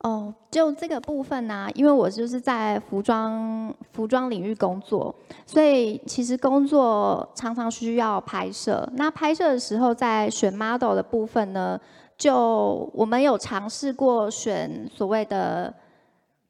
[0.00, 5.14] 哦，就这个部分呢、因为我就是在服装服装领域工作，
[5.46, 8.86] 所以其实工作常常需要拍摄。
[8.96, 11.80] 那拍摄的时候，在选 model 的部分呢？
[12.16, 15.72] 就我们有尝试过选所谓的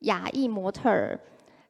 [0.00, 1.18] 亚裔模特儿，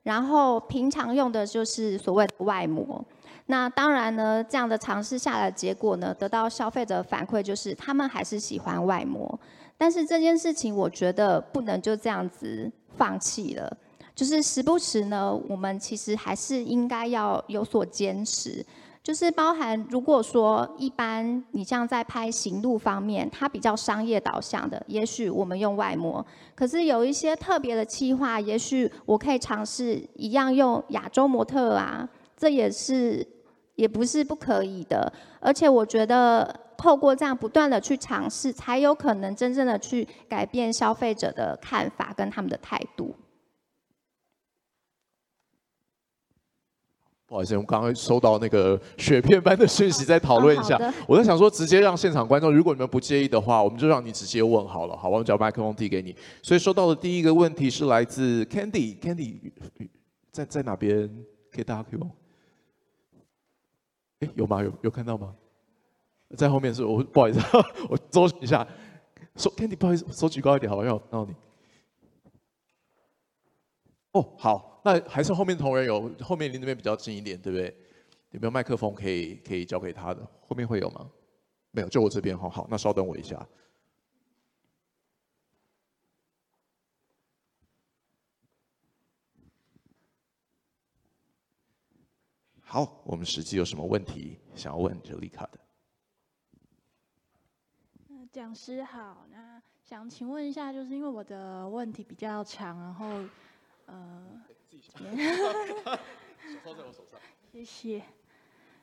[0.02, 3.04] 然后平常用的就是所谓的外模。
[3.46, 9.38] 那当然呢，这样的尝试下来结果呢，得到消费者反馈就是他们还是喜欢外模。
[9.76, 13.76] 但是这件事情，我觉得不能就这样子放弃了。
[14.14, 18.64] 就是时不时呢，我们其实还是应该要有所坚持。
[19.04, 26.24] 就是包含如果说一般你像在拍行路方面，它比较商业导向的，也许我们用外模。
[26.56, 33.24] 可是有一些特别的企划，也许我可以尝试一样用亚洲模特啊，这也是
[33.76, 35.12] 也不是不可以的。
[35.38, 36.60] 而且我觉得。
[36.76, 43.14] 透过这样不断的去尝试，才有可能真正的去改变消费者的看法跟他们的态度。
[47.26, 50.76] 不好意思，我们刚刚收到那个雪片般的讯息，再讨论一下。
[50.76, 54.96] 哦、我在想说，直接让现场观众，如果你们不介意的话，我们就让你直接问好了。
[54.96, 56.14] 好，我们把麦克风递给你。
[56.42, 59.50] 所以收到的第一个问题是来自 Candy，Candy
[60.30, 61.10] 在在哪边？
[61.50, 62.10] 给大家可以吗？
[64.20, 64.62] 哎，有吗？
[64.62, 65.32] 有有看到吗？
[66.36, 67.40] 在后面是我不好意思，
[67.88, 68.66] 我搜一下，
[69.36, 70.88] 手 Candy 不好意思，手举高一点，好不好？
[70.88, 71.34] 让让你。
[74.10, 77.74] 哦，好，那还是后面同仁有，后面离那边比较近一点，对不对？
[78.32, 80.20] 有没有麦克风可以可以交给他的？
[80.46, 81.10] 后面会有吗？
[81.70, 82.36] 没有，就我这边。
[82.38, 83.48] 好好，那稍等我一下。
[92.60, 95.60] 好，我们实际有什么问题想要问 Jelica 的？
[98.32, 103.24] 讲师好，那想请问一下，就是因为我的问题比较长，然后
[103.86, 104.42] 呃，
[107.52, 108.02] 谢谢。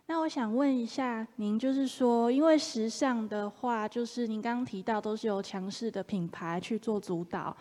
[0.08, 7.56] 那我想问一下您，就是说，因为时尚的话，就是您刚刚提到都是由强势的品牌去做主导。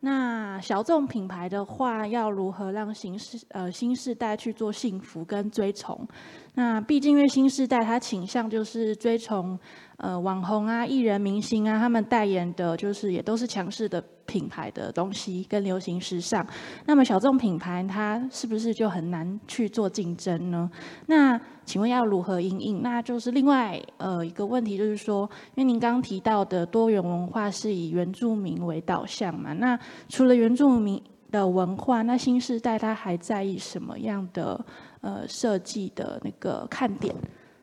[0.00, 6.06] 那小众品牌的话，要如何让新世呃新世代去做幸福跟追崇？
[6.54, 9.58] 那毕竟因为新世代它倾向就是追崇
[9.98, 14.02] 呃网红啊、艺人、明星啊，他们代言的就是也都是强势的。
[14.26, 16.44] 品牌的东西跟流行时尚，
[16.84, 20.68] 那么小众品牌它是不是就很难去做竞争呢？
[21.06, 22.82] 那请问要如何因应？
[22.82, 29.52] 那就是另外呃一个问题，就是说，因为您刚刚提到的多元文化是以原住民为导向嘛？
[29.52, 29.78] 那
[30.08, 34.62] 除了原住民的文化，那新世代它还在意什么样的
[35.02, 37.14] 呃设计的那个看点？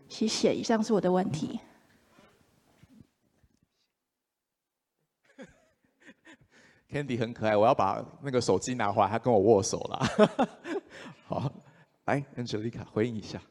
[0.07, 1.59] 谢谢，以上是我的问题。
[6.93, 10.05] Candy 很可爱，我要把那个手机拿回来，他跟我握手了。
[11.25, 11.51] 好，
[12.05, 13.41] 来 Angelica 回应一下。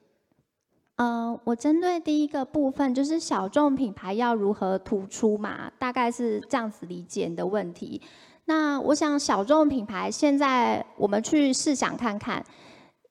[0.95, 8.01] 呃，我针对第一个部分，就是小众品牌要如何突出嘛，大概是这样子理解你的问题。
[8.45, 12.45] 那我想小众品牌现在我们去试想看看，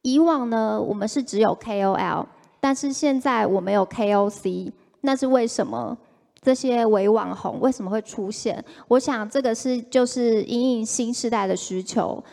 [0.03, 2.25] 以往呢我们是只有 KOL，
[2.61, 4.71] 但是现在我们有 KOC，
[5.01, 5.97] 那是为什么？
[6.41, 8.63] 这些伪网红为什么会出现？
[8.87, 12.23] 我想这个是就是因应新时代的需求。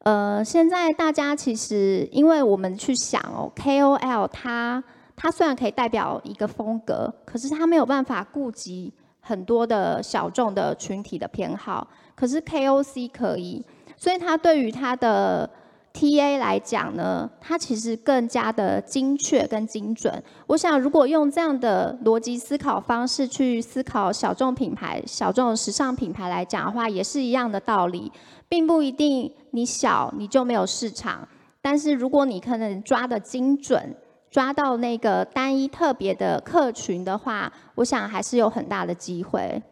[0.00, 4.84] 呃，现在大家其实因为我们去想哦，KOL 它
[5.16, 13.64] 它虽然可以代表一个风格，可是它没有办法顾及很多的小众的群体的偏好，可是 KOC 可以，
[13.96, 15.48] 所以它对于它的。
[15.96, 20.22] T A 来讲呢，它其实更加的精确跟精准。
[20.46, 28.12] 我想，如果用这样的逻辑思考方式去思考小众品牌、小众时尚品牌来讲的话，也是一样的道理，
[28.46, 31.26] 并不一定你小你就没有市场。
[31.62, 33.96] 但是如果你可能抓得精准，
[34.30, 39.62] 抓到那个单一特别的客群的话，我想还是有很大的机会。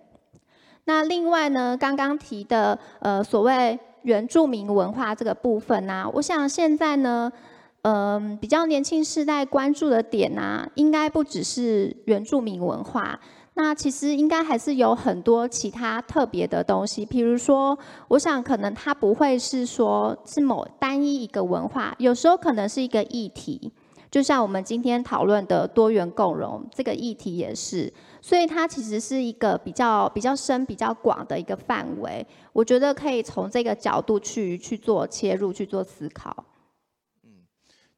[0.87, 3.79] 那另外呢，刚刚提的呃所谓。
[4.05, 7.33] 原住民文化这个部分呢，我想现在呢，
[7.83, 13.19] 嗯，比较年轻世代关注的点呢，应该不只是原住民文化，
[13.55, 17.79] 那其实应该还是有很多其他特别的东西，比如说，
[18.09, 23.73] 我想可能它不会是说是某单一一个文化，有时候可能是一个议题。
[24.11, 27.93] 就像我们今天讨论的多元共融这个议题也是，
[28.25, 32.27] 所以它其实是一个比较比较深、比较广的一个范围。
[32.55, 36.35] 我觉得可以从这个角度去去做切入、去做思考。
[37.23, 37.45] 嗯，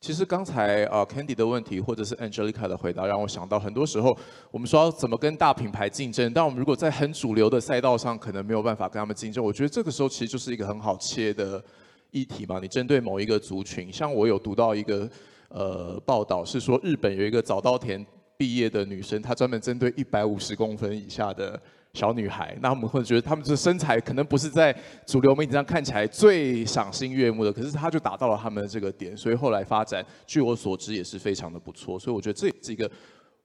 [0.00, 4.18] 其实刚才呃 Candy 的问题或者是 Angelica 的回答，让我想到很多时候
[4.50, 11.64] 我们说要怎么跟大品牌竞争，但我们如果在很主流的赛道上可能没有办法跟他们竞争，我觉得这个时候其实就是一个很好切的
[12.10, 12.58] 议题嘛。
[12.60, 15.08] 你针对某一个族群，像我有读到一个。
[15.48, 18.04] 呃，报道是说，日本有一个早稻田
[18.36, 21.60] 毕业的女生，她专门针对一百五十公分以下的
[21.94, 24.76] 小女孩，那我们会觉得她们的身材可能不是在
[25.06, 31.98] 主流媒体上看起来最赏心悦目的，可是她就达到了她们的这个点，所以后来发展，据我所知也是非常的不错。
[31.98, 32.90] 所以我觉得这也是一个，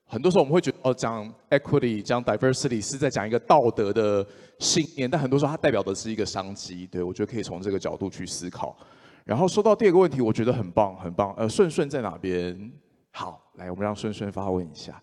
[0.05, 4.25] 很多时候我们会觉得哦，讲 equity、讲 diversity 是在讲一个道德的
[4.59, 6.85] 信念，但很多时候它代表的是一个商机。
[6.87, 8.75] 对，我觉得可以从这个角度去思考。
[9.23, 11.33] 然后说到第二个问题，我觉得很棒，很棒。
[11.37, 12.71] 呃，顺顺在哪边？
[13.11, 15.01] 好，来，我们让顺顺发问一下。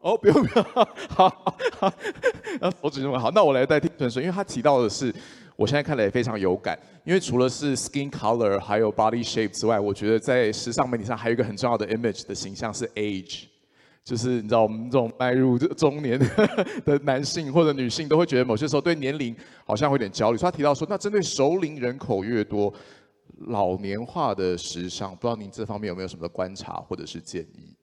[0.00, 0.64] 哦，不用不用，
[1.08, 1.28] 好，
[1.78, 1.92] 好，
[2.80, 3.30] 我只认为好。
[3.30, 5.12] 那我来代替顺顺，因为他提到的是，
[5.56, 6.78] 我现在看了也非常有感。
[7.04, 13.44] 因为除了是 skin color 还有 body shape 之外，我觉得在时尚媒体上还有一个很重要的 image 的形象是 age，
[14.04, 16.18] 就是你知道我们这种迈入中年
[16.84, 19.34] 的男性或者女性都会觉得某些时候对年龄
[19.64, 20.36] 好像会有点焦虑。
[20.36, 22.72] 所以他提到说，那针对熟龄人口越多，
[23.36, 27.76] 老年化的时尚，不知道您这方面有没有什么观察或者是建议？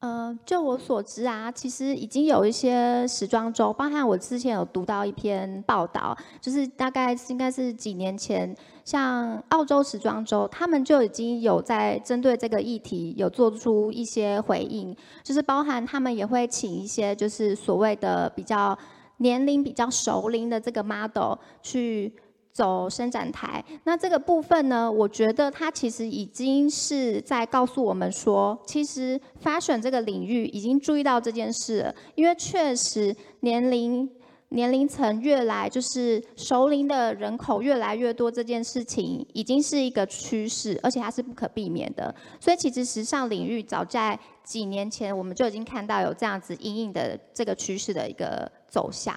[0.00, 18.78] 呃，就我所知啊，其实已经有一些时装周，包含我之前有读到一篇报道，就是大概应该是几年前，像澳洲时装周，他们就已经有在针对这个议题有做出一些回应，就是包含他们也会请一些就是所谓的比较
[19.16, 22.12] 年龄比较熟龄的这个 model 去。
[22.58, 34.10] 走伸展台，那这个部分呢，我觉得它其实已经是在告诉我们说，其实 fashion 这个领域已经注意到这件事了，因为确实年龄
[34.48, 42.12] 年龄层越来就是熟龄的人口越来越多，这件事情已经是一个趋势，而且它是不可避免的。
[42.40, 49.16] 所以其实时尚领域早在几年前，我们就已经看到有这样子隐隐的这个趋势的一个走向。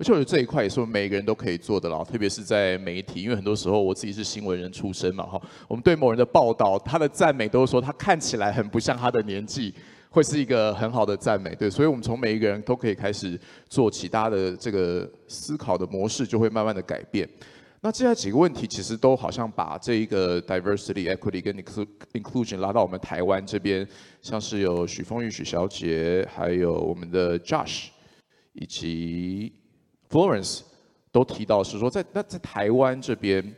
[0.00, 5.38] 而且我觉得这一块也是我们每个人都可以做的啦，特别是在媒体，因为很多时候我自己是新闻人出身嘛，哈，
[5.68, 9.74] 我们对某人的报道，他的赞美都是说他看起来很不像他的年纪，
[10.08, 13.38] 会是一个很好的赞美，对，所以我们从每一个人都可以开始
[13.68, 17.28] 做起，大家的这个思考的模式就会慢慢的改变。
[17.82, 21.54] 那接下来几个问题其实都好像把这一个 diversity、equity 跟
[22.14, 23.86] inclusion 拉到我们台湾这边，
[24.22, 27.88] 像是有许丰玉许小姐，还有我们的 Josh，
[28.54, 29.59] 以及。
[30.10, 30.62] Florence
[31.12, 33.54] 都提到是说在那在台湾这边，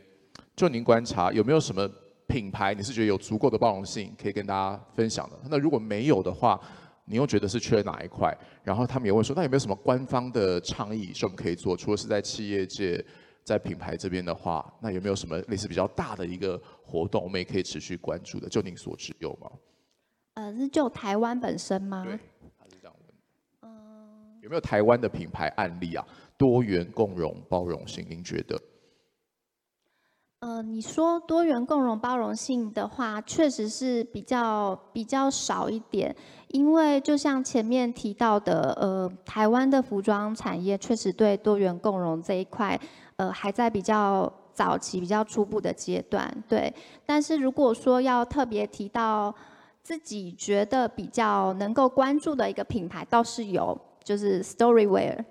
[0.55, 1.89] 就您观察有没有什么
[2.27, 5.37] 品牌，你是觉得有足够的包容性可以跟大家分享的？
[5.49, 6.59] 那如果没有的话，
[7.05, 8.35] 你又觉得是缺哪一块？
[8.63, 11.75] 然后他们也问说，那有没有什么官方的倡议是我们可以做？
[11.75, 13.03] 除了是在企业界，
[13.43, 18.47] 在品牌这边的话，那有没有什么类似比较大的一个活动，我们也可以持续关注的？
[18.47, 19.51] 就您所知有吗？
[20.35, 22.03] 呃，是就台湾本身吗？
[22.03, 22.17] 对，
[22.57, 23.13] 他是这样问。
[23.61, 26.07] 嗯，有没有台湾的品牌案例啊？
[26.43, 28.59] 多元共融包容性，您觉得？
[30.41, 36.13] 呃，你说多元共融包容性的话，确实是比较比较少一点，
[36.49, 42.77] 因为就像前面提到的，呃，台湾的服装产业确实对多元共融这一块，
[43.15, 46.29] 呃，还在比较早期、比较初步的阶段。
[46.49, 46.73] 对，
[47.05, 49.33] 但是如果说要特别提到
[49.81, 55.23] 自己觉得比较能够关注的一个品牌，倒是有，就是 Storywear。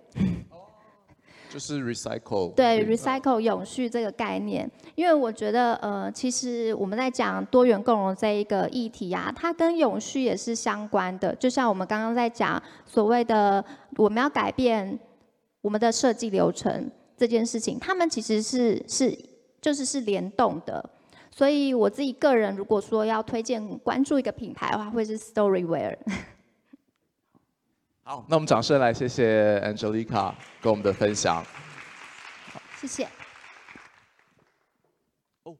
[1.52, 11.34] 就是 recycle 对 recycle 永续这个概念，因为我觉得呃，其实我们在讲多元共融这一个议题啊，它跟永续也是相关的。
[11.34, 13.62] 就像我们刚刚在讲所谓的
[13.96, 14.98] 我们要改变
[15.60, 19.14] 我们的设计流程这件事情，他们其实是是
[19.60, 20.82] 就是是联动的。
[21.30, 25.96] 所以我自己个人如果说要推荐关注一个品牌的话，会是 Storywear。
[28.04, 31.36] 好，那我们掌声来谢谢 Angelica 跟我们的分享。
[32.52, 33.08] 好，谢谢。
[35.44, 35.56] 哦，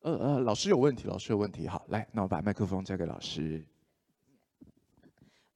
[0.00, 1.66] 呃呃，老师有问题，老师有问题。
[1.66, 3.64] 好，来，那我把麦克风交给老师。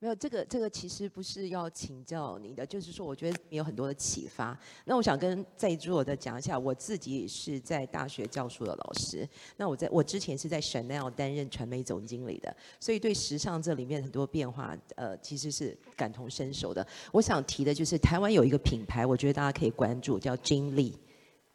[0.01, 4.57] 没有这个，这个其实不是要请教你的，就是说，我觉得你有很多的启发。
[4.85, 9.29] 那我想跟在座的讲一下，我自己是在大学教书的老师。
[9.57, 16.87] 那我在我之前是在 Chanel 担任传媒总经理的，所以对时尚这里面很多变化，呃，其实是感同身受的。
[17.11, 20.95] 我想提的就是台湾有一个品牌，我觉得大家可以关注，叫 Jean Lee，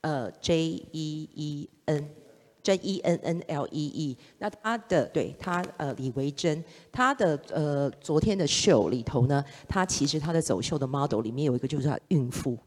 [0.01, 2.22] 呃，J E E N。
[2.63, 12.57] J E N N L E E，那他的对他呃李维珍，他的呃昨天的秀里头呢，他其实他的走秀的 model 里面有一个就是他孕妇。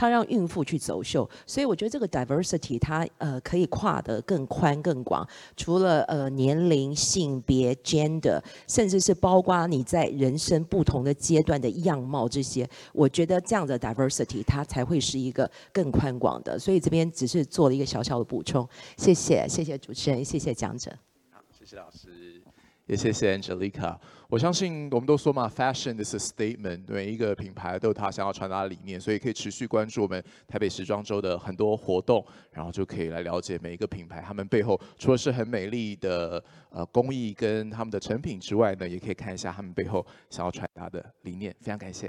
[0.00, 5.28] 他让孕妇去走秀，所以我觉得这个 diversity 它呃可以跨得更宽更广，
[5.58, 16.58] 除了呃年龄、性别、gender，甚至是包括你在人生不同的阶段的样貌这些，我觉得这样的 diversity 它才会是一个更宽广的。
[16.58, 20.90] 所以这边只是做了一个小小的补充，谢谢谢谢主持人，谢谢讲者。
[21.30, 22.40] 好，谢谢老师。
[22.86, 23.98] 也谢谢 Angelica。
[24.30, 41.52] 我相信我们都说嘛，Fashion is a statement，每一个品牌都有它想要传达的理念，所以可以持续关注我们台北时装周的很多活动，然后就可以来了解每一个品牌，他们背后除了是很美丽的呃工艺跟他们的成品之外呢，也可以看一下他们背后想要传达的理念。
[41.60, 42.08] 非常感谢。